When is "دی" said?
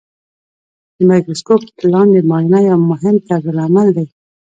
3.97-4.05